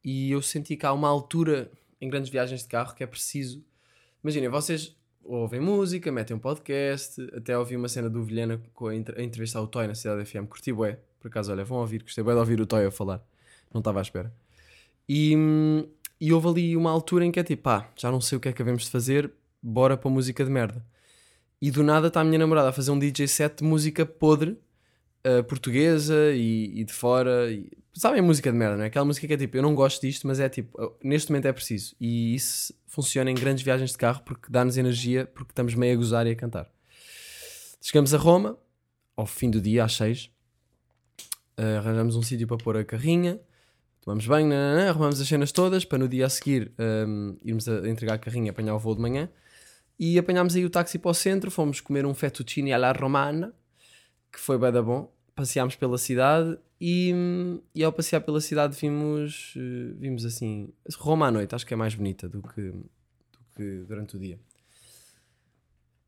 [0.04, 3.64] E eu senti que há uma altura em grandes viagens de carro que é preciso.
[4.24, 8.96] Imaginem, vocês ouvem música, metem um podcast, até ouvi uma cena do Vilhena com a,
[8.96, 11.00] entre- a entrevistar o Toy na Cidade FM, curti bué.
[11.20, 13.24] Por acaso, olha, vão ouvir, gostei bué de ouvir o Toy a falar.
[13.74, 14.34] Não estava à espera.
[15.08, 15.34] E,
[16.20, 18.50] e houve ali uma altura em que é tipo, pá, já não sei o que
[18.50, 19.32] é que havemos de fazer,
[19.62, 20.86] bora para música de merda.
[21.62, 24.58] E do nada está a minha namorada a fazer um DJ set de música podre,
[25.26, 27.52] uh, portuguesa e, e de fora.
[27.52, 28.88] E, sabem música de merda, não é?
[28.88, 31.54] Aquela música que é tipo, eu não gosto disto, mas é tipo, neste momento é
[31.54, 31.96] preciso.
[32.00, 35.98] E isso funciona em grandes viagens de carro porque dá-nos energia, porque estamos meio a
[35.98, 36.70] gozar e a cantar.
[37.82, 38.58] Chegamos a Roma,
[39.16, 40.30] ao fim do dia, às seis.
[41.58, 43.40] Uh, arranjamos um sítio para pôr a carrinha.
[44.02, 47.88] Tomamos banho, nananã, arrumamos as cenas todas para no dia a seguir um, irmos a
[47.88, 49.30] entregar a carrinha apanhar o voo de manhã.
[50.00, 53.54] E apanhámos aí o táxi para o centro, fomos comer um fettuccine alla romana,
[54.32, 55.14] que foi bem da bom.
[55.36, 57.14] Passeámos pela cidade e,
[57.74, 61.78] e ao passear pela cidade vimos, eh, vimos assim, Roma à noite, acho que é
[61.78, 64.40] mais bonita do que, do que durante o dia.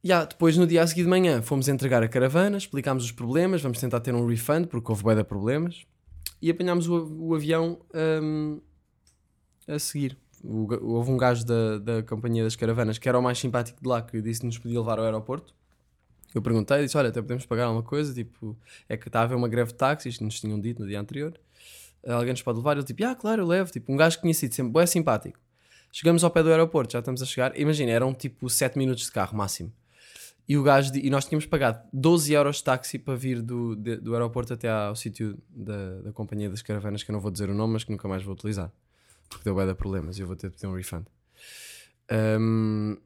[0.06, 3.62] Ya, depois no dia a seguir de manhã fomos entregar a caravana, explicámos os problemas,
[3.62, 5.86] vamos tentar ter um refund porque houve bué de problemas
[6.42, 7.80] e apanhámos o, o avião
[8.22, 8.60] hum,
[9.66, 10.18] a seguir.
[10.44, 13.88] O houve um gajo da, da companhia das caravanas que era o mais simpático de
[13.88, 15.56] lá que disse que nos podia levar ao aeroporto.
[16.34, 18.14] Eu perguntei, disse: Olha, até podemos pagar alguma coisa.
[18.14, 18.58] Tipo,
[18.90, 21.34] é que está a haver uma greve de táxis, nos tinham dito no dia anterior.
[22.06, 22.76] Alguém nos pode levar?
[22.78, 23.72] Ele tipo: Ah, claro, eu levo.
[23.72, 25.40] Tipo, um gajo que tinha sido sempre bué simpático.
[25.92, 27.58] Chegamos ao pé do aeroporto, já estamos a chegar.
[27.60, 29.72] Imagina, eram tipo 7 minutos de carro máximo.
[30.50, 33.98] E, o gajo, e nós tínhamos pagado 12 euros de táxi para vir do, de-
[33.98, 37.50] do aeroporto até ao sítio da, da companhia das caravanas, que eu não vou dizer
[37.50, 38.70] o nome, mas que nunca mais vou utilizar.
[39.30, 41.06] Porque deu de problemas e eu vou ter de pedir um refund.
[42.12, 42.98] Um,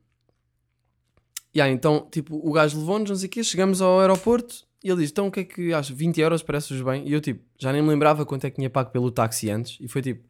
[1.58, 5.02] yeah, então, tipo, o gajo levou-nos, não sei o quê, chegamos ao aeroporto e ele
[5.02, 5.96] diz, então o que é que achas?
[5.96, 7.08] 20 euros parece-vos bem?
[7.08, 9.78] E eu, tipo, já nem me lembrava quanto é que tinha pago pelo táxi antes.
[9.82, 10.24] E foi tipo,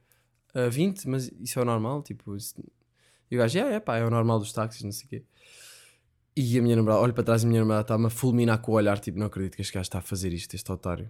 [0.54, 1.08] "Ah, 20?
[1.08, 2.02] Mas isso é o normal?
[2.02, 2.56] Tipo, isso...
[3.30, 5.24] E o gajo, é, é pá, é o normal dos táxis, não sei o quê.
[6.36, 8.76] E a minha namorada, olho para trás a minha namorada está-me a fulminar com o
[8.76, 11.10] olhar, tipo, não acredito que este gajo está a fazer isto, este otário.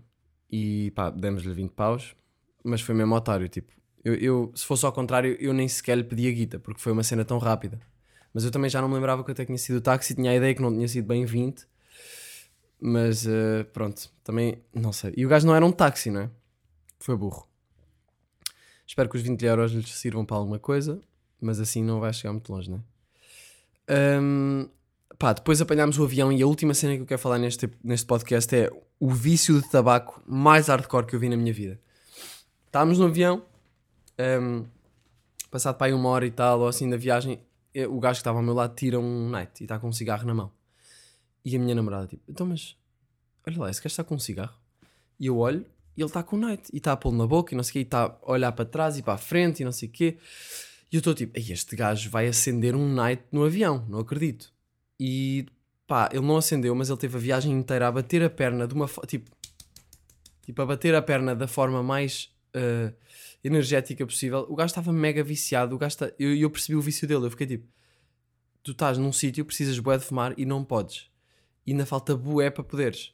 [0.51, 2.15] E pá, demos-lhe 20 paus,
[2.63, 3.71] mas foi mesmo otário, tipo,
[4.03, 6.91] eu, eu, se fosse ao contrário, eu nem sequer lhe pedi a guita, porque foi
[6.93, 7.80] uma cena tão rápida.
[8.38, 10.30] Mas eu também já não me lembrava quanto é que tinha sido o táxi, tinha
[10.30, 11.65] a ideia que não tinha sido bem 20,
[12.80, 15.12] mas eh, pronto, também, não sei.
[15.17, 16.30] E o gajo não era um táxi, não é?
[17.00, 17.47] Foi burro.
[18.86, 21.02] Espero que os 20 euros lhes sirvam para alguma coisa,
[21.41, 22.84] mas assim não vai chegar muito longe, não
[23.89, 24.19] é?
[24.21, 24.69] Hum,
[25.17, 28.06] pá, depois apanhámos o avião e a última cena que eu quero falar neste, neste
[28.06, 28.69] podcast é
[29.00, 31.80] o vício de tabaco mais hardcore que eu vi na minha vida.
[32.67, 33.43] Estávamos no avião,
[34.39, 34.63] hum,
[35.50, 37.39] passado para aí uma hora e tal, ou assim da viagem,
[37.86, 40.26] o gajo que estava ao meu lado tira um night e está com um cigarro
[40.26, 40.52] na mão.
[41.44, 42.76] E a minha namorada, tipo, então, mas
[43.46, 44.58] olha lá, esse gajo está com um cigarro.
[45.20, 47.54] E eu olho e ele está com um night e está a pô-lo na boca
[47.54, 49.62] e não sei o quê, e está a olhar para trás e para a frente
[49.62, 50.18] e não sei o quê.
[50.92, 54.52] E eu estou tipo, "Ei, este gajo vai acender um night no avião, não acredito.
[55.00, 55.46] E
[55.88, 58.74] pá, ele não acendeu, mas ele teve a viagem inteira a bater a perna de
[58.74, 59.32] uma tipo,
[60.44, 62.93] tipo, a bater a perna da forma mais eh,
[63.43, 64.46] energética possível.
[64.50, 67.48] O gajo estava mega viciado, o está- eu, eu percebi o vício dele, eu fiquei
[67.48, 67.67] tipo,
[68.63, 71.10] tu estás num sítio, precisas bué de fumar e não podes.
[71.65, 73.13] E ainda falta bué para poderes.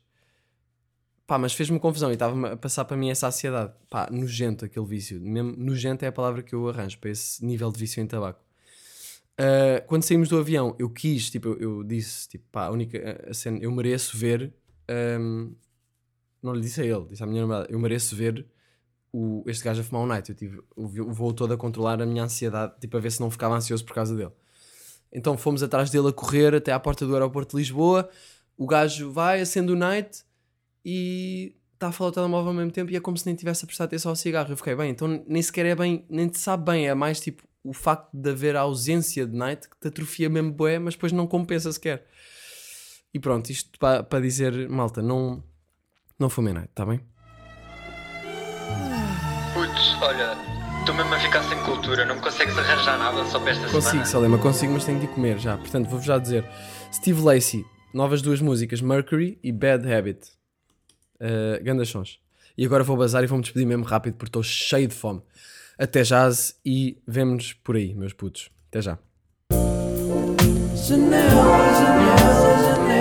[1.26, 3.74] Pá, mas fez-me confusão e estava a passar para mim essa ansiedade.
[3.90, 5.20] Pá, nojento aquele vício.
[5.22, 8.44] Mesmo nojento é a palavra que eu arranjo para esse nível de vício em tabaco.
[9.40, 13.26] Uh, quando saímos do avião, eu quis, tipo, eu, eu disse, tipo, pá, a única
[13.28, 14.54] a cena, eu mereço ver.
[15.20, 15.56] um,
[16.42, 18.46] não lhe disse a ele, disse à minha namorada, eu mereço ver
[19.14, 20.30] o, este gajo a fumar um night.
[20.30, 23.30] Eu tive o, voo todo a controlar a minha ansiedade, tipo, a ver se não
[23.30, 24.32] ficava ansioso por causa dele.
[25.12, 28.10] Então fomos atrás dele a correr até à porta do aeroporto de Lisboa.
[28.58, 30.24] O gajo vai, acende o night
[30.84, 33.64] e está a falar o telemóvel ao mesmo tempo e é como se nem tivesse
[33.64, 34.52] a prestar atenção ao cigarro.
[34.52, 37.44] Eu fiquei bem, então nem sequer é bem, nem te sabe bem, é mais tipo
[37.64, 41.12] o facto de haver a ausência de night que te atrofia mesmo bué, mas depois
[41.12, 42.06] não compensa sequer.
[43.14, 45.44] E pronto, isto para pa dizer, malta, não,
[46.18, 47.00] não fumem night, está bem?
[50.04, 50.38] Olha,
[50.82, 53.82] estou mesmo a ficar sem cultura, não me consegues arranjar nada só para esta Consigo,
[53.82, 54.06] semana.
[54.06, 55.58] Salema, consigo, mas tenho de ir comer já.
[55.58, 56.46] Portanto, vou-vos já dizer:
[56.92, 60.28] Steve Lacey, novas duas músicas, Mercury e Bad Habit.
[61.22, 62.20] Uh, grandes sons.
[62.58, 65.22] E agora vou bazar e vou-me despedir mesmo rápido porque estou cheio de fome.
[65.80, 68.50] Até jazz e vemo-nos por aí, meus putos.
[68.68, 69.00] Até já.
[70.76, 71.32] Janela,
[71.80, 72.93] janela